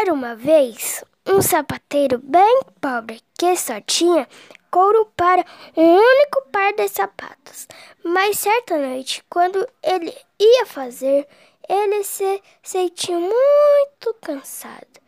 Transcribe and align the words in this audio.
Era 0.00 0.10
uma 0.10 0.34
vez 0.34 1.04
um 1.26 1.42
sapateiro 1.42 2.18
bem 2.18 2.62
pobre 2.80 3.20
que 3.38 3.54
só 3.56 3.78
tinha 3.82 4.26
couro 4.70 5.04
para 5.14 5.44
um 5.76 5.96
único 5.96 6.48
par 6.50 6.72
de 6.72 6.88
sapatos. 6.88 7.68
Mas 8.02 8.38
certa 8.38 8.78
noite, 8.78 9.22
quando 9.28 9.68
ele 9.82 10.10
ia 10.40 10.64
fazer, 10.64 11.28
ele 11.68 12.02
se 12.04 12.42
sentiu 12.62 13.20
muito 13.20 14.14
cansado 14.22 14.98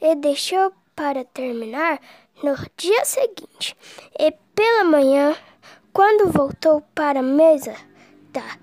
e 0.00 0.16
deixou 0.16 0.72
para 0.96 1.24
terminar 1.24 2.00
no 2.42 2.56
dia 2.76 3.04
seguinte. 3.04 3.76
E 4.18 4.32
pela 4.56 4.82
manhã, 4.82 5.36
quando 5.92 6.32
voltou 6.32 6.80
para 6.96 7.20
a 7.20 7.22
mesa 7.22 7.76
da 8.32 8.58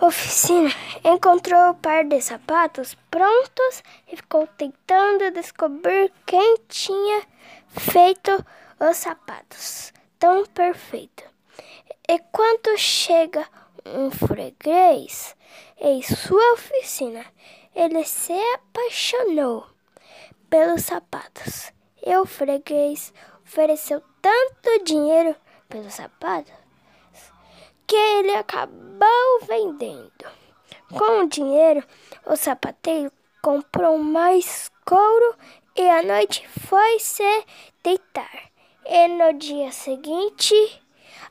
oficina, 0.00 0.70
encontrou 1.04 1.70
o 1.70 1.74
par 1.74 2.04
de 2.04 2.20
sapatos 2.20 2.96
prontos 3.10 3.82
e 4.10 4.16
ficou 4.16 4.46
tentando 4.46 5.30
descobrir 5.32 6.12
quem 6.26 6.56
tinha 6.68 7.22
feito 7.68 8.44
os 8.80 8.96
sapatos 8.96 9.92
tão 10.18 10.44
perfeito. 10.46 11.24
E 12.08 12.18
quando 12.32 12.76
chega 12.78 13.46
um 13.84 14.10
freguês 14.10 15.36
em 15.78 16.02
sua 16.02 16.52
oficina, 16.54 17.24
ele 17.74 18.04
se 18.04 18.32
apaixonou 18.54 19.66
pelos 20.48 20.82
sapatos. 20.82 21.72
E 22.04 22.16
o 22.16 22.24
freguês 22.24 23.12
ofereceu 23.44 24.02
tanto 24.20 24.84
dinheiro 24.84 25.36
pelos 25.68 25.94
sapatos 25.94 26.60
que 27.90 27.96
ele 27.96 28.30
acabou 28.36 29.40
vendendo. 29.48 30.24
Com 30.96 31.24
o 31.24 31.28
dinheiro, 31.28 31.82
o 32.24 32.36
sapateiro 32.36 33.10
comprou 33.42 33.98
mais 33.98 34.70
couro 34.84 35.34
e 35.74 35.88
à 35.88 36.00
noite 36.00 36.46
foi 36.68 37.00
se 37.00 37.44
deitar. 37.82 38.30
E 38.86 39.08
no 39.08 39.32
dia 39.32 39.72
seguinte 39.72 40.54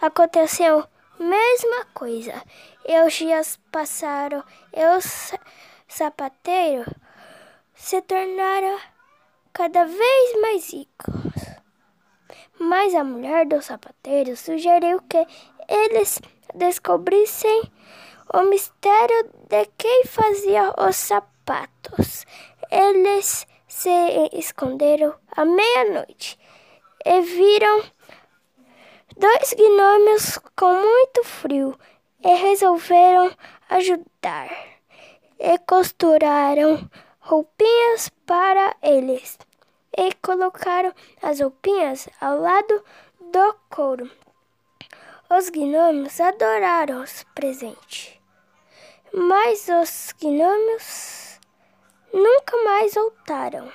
aconteceu 0.02 0.80
a 0.82 1.24
mesma 1.24 1.86
coisa. 1.94 2.44
E 2.86 3.02
os 3.04 3.14
dias 3.14 3.58
passaram 3.72 4.44
e 4.76 4.86
os 4.98 5.32
sapateiros 5.88 6.94
se 7.74 8.02
tornaram 8.02 8.78
cada 9.54 9.86
vez 9.86 10.42
mais 10.42 10.74
ricos. 10.74 11.34
Mas 12.60 12.94
a 12.94 13.06
mulher 13.06 13.46
do 13.46 13.62
sapateiro 13.62 14.36
sugeriu 14.36 15.02
que 15.08 15.26
eles 15.70 16.20
descobrissem 16.54 17.64
o 18.34 18.42
mistério 18.44 19.30
de 19.48 19.66
quem 19.78 20.06
fazia 20.06 20.74
os 20.78 20.96
sapatos. 20.96 22.26
Eles 22.72 23.48
se 23.68 24.30
esconderam 24.34 25.16
à 25.36 25.46
meia-noite 25.46 26.38
e 27.06 27.22
viram 27.22 27.84
dois 29.18 29.54
gnômios 29.54 30.40
com 30.56 30.74
muito 30.74 31.24
frio 31.24 31.78
e 32.24 32.34
resolveram 32.36 33.32
ajudar 33.70 34.50
e 35.40 35.58
costuraram 35.60 36.90
roupinhas 37.20 38.10
para 38.26 38.76
eles 38.82 39.38
e 39.98 40.14
colocaram 40.16 40.94
as 41.22 41.40
roupinhas 41.40 42.10
ao 42.20 42.40
lado 42.40 42.84
do 43.20 43.56
couro. 43.70 44.10
Os 45.32 45.48
gnomos 45.50 46.20
adoraram 46.20 47.04
os 47.04 47.24
presentes, 47.36 48.20
mas 49.14 49.68
os 49.68 50.12
gnomos 50.20 51.40
nunca 52.12 52.58
mais 52.64 52.96
voltaram. 52.96 53.72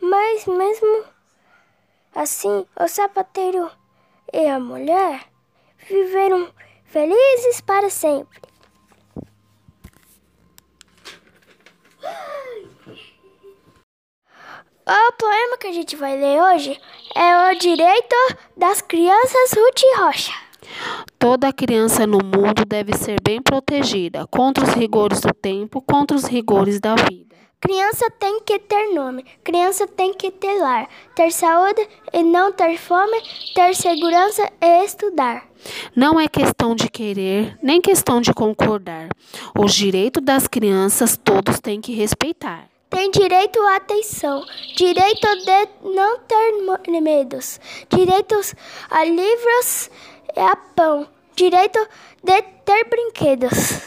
Mas 0.00 0.46
mesmo 0.46 1.06
assim, 2.14 2.64
o 2.78 2.86
sapateiro 2.86 3.68
e 4.32 4.46
a 4.46 4.60
mulher 4.60 5.28
viveram 5.88 6.54
felizes 6.84 7.60
para 7.60 7.90
sempre. 7.90 8.53
O 14.86 15.12
poema 15.12 15.56
que 15.56 15.66
a 15.66 15.72
gente 15.72 15.96
vai 15.96 16.14
ler 16.14 16.38
hoje 16.42 16.78
é 17.16 17.50
O 17.50 17.58
Direito 17.58 18.14
das 18.54 18.82
Crianças 18.82 19.52
Ruth 19.56 19.80
Rocha. 19.96 20.32
Toda 21.18 21.54
criança 21.54 22.06
no 22.06 22.18
mundo 22.18 22.66
deve 22.66 22.92
ser 22.92 23.18
bem 23.22 23.40
protegida 23.40 24.26
contra 24.26 24.62
os 24.62 24.74
rigores 24.74 25.20
do 25.20 25.32
tempo, 25.32 25.80
contra 25.80 26.14
os 26.14 26.24
rigores 26.24 26.80
da 26.80 26.96
vida. 26.96 27.34
Criança 27.58 28.10
tem 28.10 28.40
que 28.40 28.58
ter 28.58 28.92
nome, 28.92 29.24
criança 29.42 29.86
tem 29.86 30.12
que 30.12 30.30
ter 30.30 30.60
lar, 30.60 30.86
ter 31.14 31.30
saúde 31.32 31.88
e 32.12 32.22
não 32.22 32.52
ter 32.52 32.76
fome, 32.76 33.22
ter 33.54 33.74
segurança 33.74 34.52
e 34.60 34.84
estudar. 34.84 35.46
Não 35.96 36.20
é 36.20 36.28
questão 36.28 36.74
de 36.74 36.90
querer, 36.90 37.58
nem 37.62 37.80
questão 37.80 38.20
de 38.20 38.34
concordar. 38.34 39.08
Os 39.58 39.72
direitos 39.72 40.22
das 40.22 40.46
crianças 40.46 41.16
todos 41.16 41.58
têm 41.58 41.80
que 41.80 41.94
respeitar. 41.94 42.73
Tem 42.94 43.10
direito 43.10 43.60
à 43.60 43.74
atenção, 43.74 44.46
direito 44.76 45.26
de 45.44 45.68
não 45.96 46.20
ter 46.20 47.00
medos, 47.00 47.58
direitos 47.90 48.54
a 48.88 49.04
livros 49.04 49.90
e 50.36 50.38
a 50.38 50.54
pão, 50.54 51.04
direito 51.34 51.88
de 52.22 52.40
ter 52.64 52.84
brinquedos. 52.88 53.80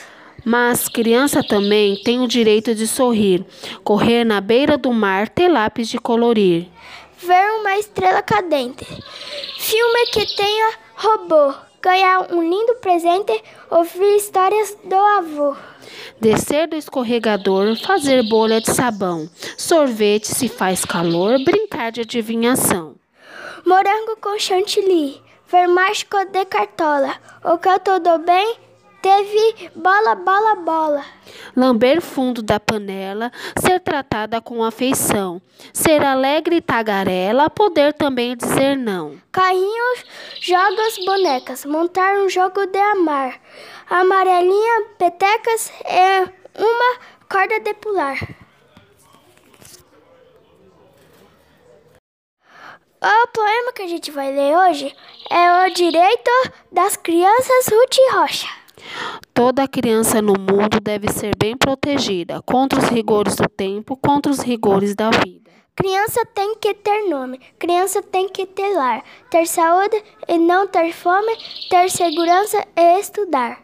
Mas 0.44 0.90
criança 0.90 1.42
também 1.42 1.96
tem 2.04 2.20
o 2.20 2.28
direito 2.28 2.76
de 2.76 2.86
sorrir, 2.86 3.46
correr 3.82 4.26
na 4.26 4.42
beira 4.42 4.78
do 4.78 4.92
mar, 4.92 5.30
ter 5.30 5.48
lápis 5.48 5.88
de 5.88 5.98
colorir. 5.98 6.68
Ver 7.18 7.52
uma 7.62 7.78
estrela 7.78 8.22
cadente, 8.22 8.86
filme 9.58 10.06
que 10.12 10.36
tenha 10.36 10.74
robô, 10.96 11.54
ganhar 11.88 12.34
um 12.34 12.42
lindo 12.42 12.76
presente, 12.82 13.42
ouvir 13.70 14.18
histórias 14.18 14.78
do 14.84 14.96
avô. 14.96 15.56
Descer 16.20 16.68
do 16.68 16.76
escorregador, 16.76 17.78
fazer 17.78 18.24
bolha 18.28 18.60
de 18.60 18.74
sabão, 18.74 19.30
sorvete 19.58 20.26
se 20.28 20.50
faz 20.50 20.84
calor, 20.84 21.42
brincar 21.46 21.94
de 21.94 22.02
adivinhação. 22.02 22.96
Morango 23.66 24.18
com 24.20 24.38
chantilly, 24.38 25.22
ver 25.50 25.68
mágico 25.68 26.18
de 26.26 26.44
cartola, 26.44 27.16
o 27.46 27.58
canto 27.58 28.00
do 28.00 28.18
bem 28.20 28.58
teve 29.02 29.72
bola, 29.74 30.14
bola, 30.16 30.56
bola. 30.56 31.17
Lamber 31.58 32.02
fundo 32.02 32.44
da 32.44 32.60
panela, 32.60 33.32
ser 33.60 33.80
tratada 33.80 34.40
com 34.40 34.64
afeição, 34.64 35.42
ser 35.74 36.06
alegre 36.06 36.58
e 36.58 36.62
tagarela, 36.62 37.50
poder 37.50 37.94
também 37.94 38.38
dizer 38.38 38.78
não. 38.78 39.20
Carrinhos, 39.32 40.06
jogos, 40.40 41.04
bonecas, 41.04 41.66
montar 41.66 42.14
um 42.20 42.30
jogo 42.30 42.68
de 42.68 42.78
amar, 42.78 43.42
amarelinha, 43.90 44.86
petecas 45.00 45.72
e 45.84 46.62
uma 46.62 47.00
corda 47.28 47.60
de 47.60 47.74
pular. 47.74 48.20
O 53.02 53.28
poema 53.34 53.74
que 53.74 53.82
a 53.82 53.88
gente 53.88 54.12
vai 54.12 54.32
ler 54.32 54.56
hoje 54.56 54.96
é 55.32 55.66
O 55.66 55.74
Direito 55.74 56.32
das 56.72 56.96
Crianças 56.98 57.68
Ruth 57.68 57.98
Rocha. 58.14 58.57
Toda 59.34 59.68
criança 59.68 60.22
no 60.22 60.34
mundo 60.34 60.80
deve 60.82 61.08
ser 61.10 61.36
bem 61.38 61.56
protegida 61.56 62.42
contra 62.42 62.80
os 62.80 62.90
rigores 62.90 63.36
do 63.36 63.48
tempo, 63.48 63.96
contra 63.96 64.32
os 64.32 64.40
rigores 64.40 64.96
da 64.96 65.10
vida. 65.10 65.48
Criança 65.76 66.26
tem 66.34 66.56
que 66.56 66.74
ter 66.74 67.08
nome, 67.08 67.40
criança 67.60 68.02
tem 68.02 68.28
que 68.28 68.48
ter 68.48 68.74
lar, 68.74 69.04
ter 69.30 69.46
saúde 69.46 70.04
e 70.28 70.36
não 70.36 70.68
ter 70.68 70.92
fome, 70.92 71.32
ter 71.70 71.92
segurança 71.92 72.66
e 72.76 73.00
estudar. 73.00 73.60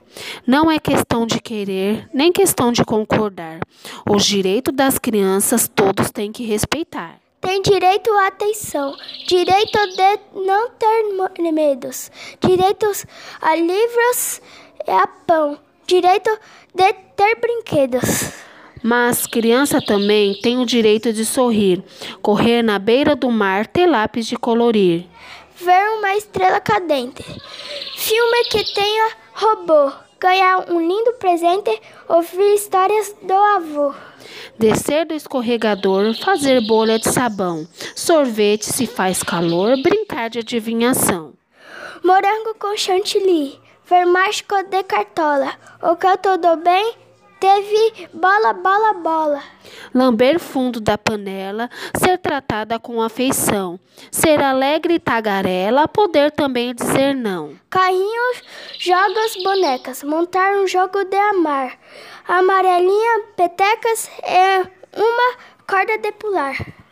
Não 0.45 0.69
é 0.69 0.77
questão 0.77 1.25
de 1.25 1.39
querer, 1.39 2.07
nem 2.13 2.31
questão 2.31 2.71
de 2.71 2.85
concordar. 2.85 3.61
Os 4.07 4.23
direitos 4.23 4.75
das 4.75 4.99
crianças 4.99 5.67
todos 5.67 6.11
têm 6.11 6.31
que 6.31 6.45
respeitar. 6.45 7.17
Tem 7.41 7.61
direito 7.61 8.09
à 8.11 8.27
atenção, 8.27 8.95
direito 9.27 9.77
de 9.95 10.45
não 10.45 10.69
ter 10.69 11.51
medos, 11.51 12.11
direitos 12.39 13.05
a 13.41 13.55
livros 13.55 14.39
e 14.87 14.91
a 14.91 15.07
pão, 15.07 15.57
direito 15.85 16.29
de 16.73 16.93
ter 17.15 17.35
brinquedos. 17.35 18.33
Mas 18.81 19.25
criança 19.25 19.81
também 19.81 20.33
tem 20.41 20.59
o 20.59 20.65
direito 20.65 21.13
de 21.13 21.25
sorrir, 21.25 21.81
correr 22.21 22.61
na 22.61 22.77
beira 22.77 23.15
do 23.15 23.31
mar, 23.31 23.65
ter 23.65 23.85
lápis 23.85 24.27
de 24.27 24.35
colorir. 24.35 25.05
Ver 25.55 25.89
uma 25.97 26.15
estrela 26.15 26.59
cadente, 26.59 27.23
filme 27.95 28.43
que 28.49 28.73
tenha 28.73 29.11
robô, 29.33 29.91
ganhar 30.19 30.69
um 30.69 30.79
lindo 30.79 31.13
presente, 31.13 31.81
ouvir 32.09 32.55
histórias 32.55 33.15
do 33.21 33.33
avô. 33.33 33.93
Descer 34.59 35.05
do 35.05 35.13
escorregador, 35.13 36.13
fazer 36.15 36.59
bolha 36.67 36.99
de 36.99 37.09
sabão, 37.09 37.67
sorvete 37.95 38.65
se 38.65 38.85
faz 38.85 39.23
calor, 39.23 39.81
brincar 39.81 40.29
de 40.29 40.39
adivinhação. 40.39 41.33
Morango 42.03 42.55
com 42.59 42.75
chantilly, 42.75 43.59
ver 43.93 44.05
mágico 44.05 44.55
de 44.63 44.81
cartola, 44.83 45.53
o 45.79 45.95
canto 45.95 46.35
do 46.39 46.57
bem 46.57 46.95
teve 47.39 48.09
bola, 48.11 48.51
bola, 48.51 48.93
bola. 48.93 49.43
Lamber 49.93 50.39
fundo 50.39 50.81
da 50.81 50.97
panela, 50.97 51.69
ser 51.95 52.17
tratada 52.17 52.79
com 52.79 53.03
afeição, 53.03 53.79
ser 54.09 54.41
alegre 54.41 54.95
e 54.95 54.99
tagarela, 54.99 55.87
poder 55.87 56.31
também 56.31 56.73
dizer 56.73 57.13
não. 57.13 57.53
Carrinhos, 57.69 58.41
jogos, 58.79 59.43
bonecas, 59.43 60.01
montar 60.01 60.55
um 60.55 60.65
jogo 60.65 61.05
de 61.05 61.15
amar. 61.15 61.77
Amarelinha, 62.27 63.25
petecas 63.35 64.09
é 64.23 64.57
uma 64.97 65.37
corda 65.67 65.99
de 65.99 66.11
pular. 66.13 66.82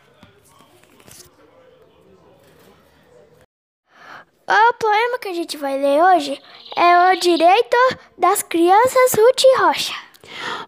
O 4.54 4.74
poema 4.74 5.18
que 5.18 5.30
a 5.30 5.34
gente 5.34 5.56
vai 5.56 5.80
ler 5.80 6.04
hoje 6.04 6.38
é 6.76 7.14
O 7.14 7.20
Direito 7.22 7.78
das 8.18 8.44
Crianças 8.44 9.14
Ruth 9.14 9.44
Rocha. 9.58 9.94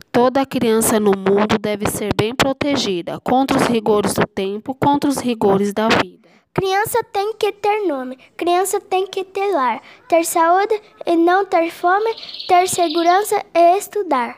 Toda 0.10 0.46
criança 0.46 1.02
no 1.02 1.12
mundo 1.12 1.58
deve 1.60 1.90
ser 1.90 2.14
bem 2.16 2.34
protegida 2.34 3.20
contra 3.20 3.58
os 3.58 3.68
rigores 3.68 4.14
do 4.14 4.26
tempo, 4.26 4.74
contra 4.74 5.10
os 5.10 5.18
rigores 5.18 5.74
da 5.74 5.90
vida. 5.90 6.30
Criança 6.54 7.04
tem 7.12 7.34
que 7.34 7.52
ter 7.52 7.86
nome, 7.86 8.18
criança 8.38 8.80
tem 8.80 9.06
que 9.06 9.26
ter 9.26 9.52
lar, 9.52 9.82
ter 10.08 10.24
saúde 10.24 10.82
e 11.06 11.18
não 11.18 11.46
ter 11.46 11.70
fome, 11.70 12.10
ter 12.48 12.70
segurança 12.70 13.44
e 13.54 13.78
estudar. 13.78 14.38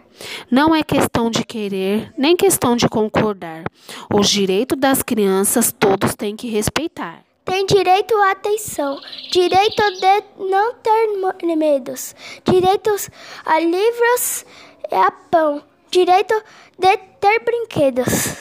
Não 0.50 0.74
é 0.74 0.82
questão 0.82 1.30
de 1.30 1.46
querer, 1.46 2.12
nem 2.18 2.36
questão 2.36 2.76
de 2.76 2.90
concordar. 2.90 3.64
Os 4.12 4.28
direitos 4.28 4.80
das 4.80 5.04
crianças 5.04 5.72
todos 5.72 6.16
têm 6.16 6.36
que 6.36 6.50
respeitar. 6.50 7.25
Tem 7.46 7.64
direito 7.68 8.16
à 8.16 8.32
atenção, 8.32 9.00
direito 9.32 9.84
de 10.00 10.50
não 10.50 10.74
ter 10.74 11.56
medos, 11.56 12.16
direitos 12.44 13.08
a 13.46 13.60
livros 13.60 14.44
e 14.92 14.96
a 14.96 15.12
pão, 15.12 15.62
direito 15.92 16.34
de 16.80 16.98
ter 16.98 17.40
brinquedos. 17.46 18.36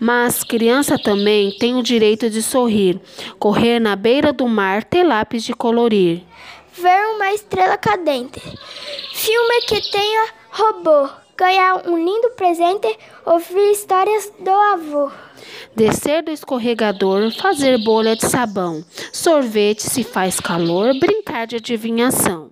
Mas 0.00 0.42
criança 0.42 0.98
também 0.98 1.56
tem 1.56 1.76
o 1.76 1.84
direito 1.84 2.28
de 2.28 2.42
sorrir, 2.42 3.00
correr 3.38 3.78
na 3.78 3.94
beira 3.94 4.32
do 4.32 4.48
mar, 4.48 4.82
ter 4.82 5.04
lápis 5.04 5.44
de 5.44 5.54
colorir. 5.54 6.22
Ver 6.72 7.06
uma 7.14 7.32
estrela 7.32 7.76
cadente, 7.76 8.40
filme 9.14 9.60
que 9.68 9.80
tenha 9.90 10.28
robô, 10.50 11.08
ganhar 11.38 11.88
um 11.88 11.96
lindo 11.96 12.30
presente, 12.30 12.98
ouvir 13.24 13.70
histórias 13.70 14.30
do 14.40 14.50
avô. 14.50 15.10
Descer 15.74 16.20
do 16.24 16.32
escorregador, 16.32 17.30
fazer 17.30 17.78
bolha 17.78 18.16
de 18.16 18.26
sabão, 18.26 18.84
sorvete 19.12 19.84
se 19.84 20.02
faz 20.02 20.40
calor, 20.40 20.98
brincar 20.98 21.46
de 21.46 21.56
adivinhação. 21.56 22.50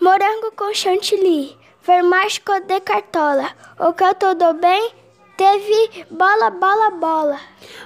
Morango 0.00 0.50
com 0.56 0.74
chantilly, 0.74 1.56
ver 1.86 2.02
mágico 2.02 2.58
de 2.60 2.80
cartola, 2.80 3.50
o 3.78 3.92
canto 3.92 4.34
do 4.34 4.52
bem 4.54 4.90
teve 5.38 6.04
bola, 6.10 6.50
bola, 6.50 6.90
bola. 6.90 7.40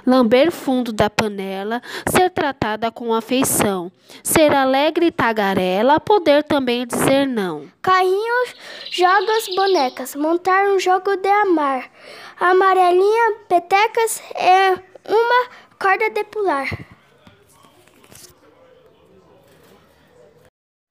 Lamber 0.05 0.51
fundo 0.51 0.91
da 0.91 1.07
panela, 1.07 1.81
ser 2.09 2.31
tratada 2.31 2.91
com 2.91 3.13
afeição, 3.13 3.91
ser 4.23 4.53
alegre 4.53 5.05
e 5.05 5.11
tagarela, 5.11 5.99
poder 5.99 6.43
também 6.43 6.85
dizer 6.87 7.27
não. 7.27 7.71
Carrinhos, 7.81 8.55
jogos, 8.89 9.55
bonecas, 9.55 10.15
montar 10.15 10.65
um 10.65 10.79
jogo 10.79 11.15
de 11.15 11.29
amar. 11.29 11.91
Amarelinha, 12.39 13.35
petecas 13.47 14.19
é 14.33 14.71
uma 15.07 15.49
corda 15.79 16.09
de 16.09 16.23
pular. 16.23 16.67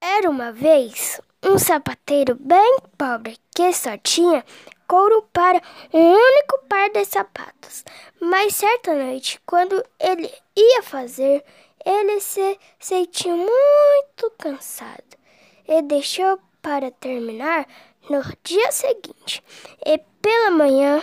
Era 0.00 0.30
uma 0.30 0.52
vez 0.52 1.20
um 1.44 1.58
sapateiro 1.58 2.36
bem 2.38 2.78
pobre 2.96 3.36
que 3.54 3.72
só 3.72 3.96
tinha 3.96 4.44
couro 4.92 5.26
para 5.32 5.58
um 5.90 6.12
único 6.12 6.66
par 6.68 6.90
de 6.90 7.02
sapatos. 7.06 7.82
Mas 8.20 8.56
certa 8.56 8.94
noite, 8.94 9.40
quando 9.46 9.82
ele 9.98 10.30
ia 10.54 10.82
fazer, 10.82 11.42
ele 11.82 12.20
se 12.20 12.58
sentiu 12.78 13.34
muito 13.34 14.30
cansado 14.36 15.16
e 15.66 15.80
deixou 15.80 16.38
para 16.60 16.90
terminar 16.90 17.66
no 18.10 18.22
dia 18.44 18.70
seguinte. 18.70 19.42
E 19.86 19.96
pela 20.20 20.50
manhã, 20.50 21.02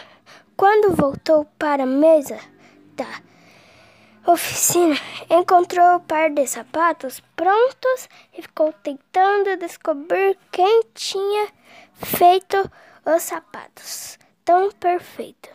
quando 0.56 0.95
voltou 0.95 1.45
para 1.57 1.81
a 1.81 1.88
mesa 1.88 2.39
da 2.94 4.31
oficina, 4.31 4.95
encontrou 5.31 5.95
o 5.95 6.01
par 6.01 6.30
de 6.30 6.45
sapatos 6.45 7.24
prontos 7.36 8.07
e 8.38 8.44
ficou 8.44 8.71
tentando 8.71 9.57
descobrir 9.57 10.38
quem 10.51 10.83
tinha 10.94 11.47
feito 11.95 12.69
os 13.06 13.24
sapatos 13.24 14.18
tão 14.44 14.72
perfeito. 14.72 15.50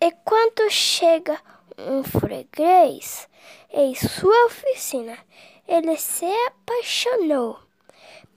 E 0.00 0.10
quando 0.24 0.70
chega 0.70 1.40
um 1.78 2.02
freguês 2.02 3.28
em 3.70 3.94
sua 3.94 4.46
oficina, 4.46 5.18
ele 5.66 5.96
se 5.96 6.26
apaixonou 6.46 7.58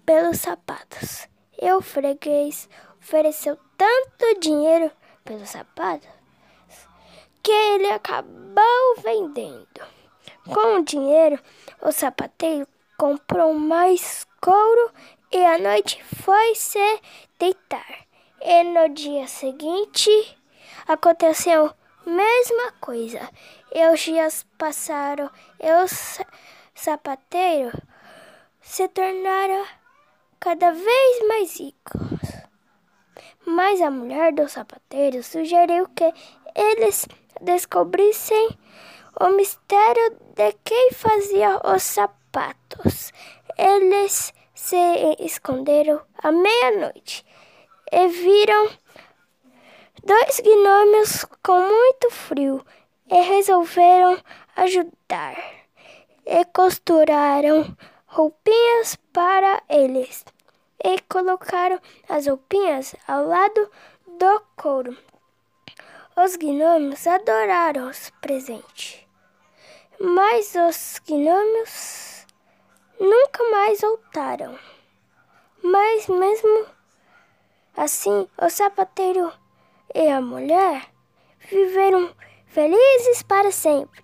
pelos 0.05 0.39
sapatos. 0.39 1.27
E 1.61 1.71
o 1.73 1.81
freguês 1.81 2.69
ofereceu 2.99 3.57
tanto 3.77 4.39
dinheiro 4.39 4.91
pelos 5.23 5.49
sapatos 5.49 6.09
que 7.43 7.51
ele 7.51 7.87
acabou 7.87 8.95
vendendo. 9.03 9.81
Com 10.45 10.79
o 10.79 10.83
dinheiro, 10.83 11.39
o 11.81 11.91
sapateiro 11.91 12.67
comprou 12.97 13.53
mais 13.53 14.25
couro 14.41 14.91
e 15.31 15.43
à 15.43 15.57
noite 15.57 16.03
foi 16.03 16.55
se 16.55 17.01
deitar. 17.37 18.08
E 18.41 18.63
no 18.63 18.87
dia 18.89 19.27
seguinte 19.27 20.37
aconteceu 20.87 21.65
a 22.05 22.09
mesma 22.09 22.71
coisa. 22.79 23.29
E 23.73 23.85
os 23.89 23.99
dias 23.99 24.45
passaram 24.57 25.29
e 25.59 25.71
os 25.83 26.19
sapateiros 26.73 27.73
se 28.61 28.87
tornaram 28.87 29.65
cada 30.39 30.71
vez 30.71 31.27
mais 31.27 31.59
ricos. 31.59 32.19
Mas 33.45 33.81
a 33.81 33.91
mulher 33.91 34.31
do 34.31 34.47
sapateiro 34.47 35.21
sugeriu 35.21 35.87
que 35.89 36.13
eles 36.55 37.07
descobrissem 37.41 38.57
o 39.19 39.29
mistério 39.29 40.15
de 40.33 40.53
quem 40.63 40.91
fazia 40.93 41.59
os 41.65 41.83
sapatos. 41.83 43.11
Eles 43.57 44.33
se 44.53 44.77
esconderam 45.19 46.01
à 46.23 46.31
meia-noite 46.31 47.25
e 47.91 48.07
viram 48.07 48.69
dois 50.03 50.39
gnomos 50.39 51.25
com 51.43 51.59
muito 51.61 52.09
frio 52.11 52.65
e 53.09 53.21
resolveram 53.21 54.17
ajudar 54.55 55.35
e 56.25 56.45
costuraram 56.45 57.75
roupinhas 58.05 58.95
para 59.11 59.63
eles 59.69 60.23
e 60.83 60.99
colocaram 61.01 61.79
as 62.07 62.27
roupinhas 62.27 62.95
ao 63.07 63.25
lado 63.25 63.69
do 64.05 64.41
couro. 64.55 64.97
Os 66.15 66.35
gnomos 66.35 67.07
adoraram 67.07 67.89
os 67.89 68.09
presentes, 68.21 69.05
mas 69.99 70.53
os 70.55 70.99
gnomos 71.07 72.25
nunca 72.99 73.43
mais 73.51 73.81
voltaram. 73.81 74.57
Mas 75.63 76.07
mesmo 76.07 76.65
Assim, 77.79 78.27
o 78.37 78.49
sapateiro 78.49 79.31
e 79.95 80.09
a 80.09 80.19
mulher 80.19 80.93
viveram 81.49 82.13
felizes 82.45 83.23
para 83.23 83.53
sempre. 83.53 84.01